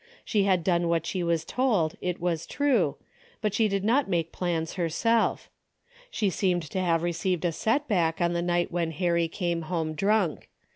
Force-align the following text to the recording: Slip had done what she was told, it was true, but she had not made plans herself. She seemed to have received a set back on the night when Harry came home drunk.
Slip 0.25 0.45
had 0.47 0.63
done 0.63 0.87
what 0.87 1.05
she 1.05 1.21
was 1.21 1.45
told, 1.45 1.93
it 2.01 2.19
was 2.19 2.47
true, 2.47 2.95
but 3.39 3.53
she 3.53 3.67
had 3.67 3.83
not 3.83 4.09
made 4.09 4.31
plans 4.31 4.73
herself. 4.73 5.47
She 6.09 6.31
seemed 6.31 6.63
to 6.71 6.81
have 6.81 7.03
received 7.03 7.45
a 7.45 7.51
set 7.51 7.87
back 7.87 8.19
on 8.19 8.33
the 8.33 8.41
night 8.41 8.71
when 8.71 8.89
Harry 8.89 9.27
came 9.27 9.61
home 9.61 9.93
drunk. 9.93 10.49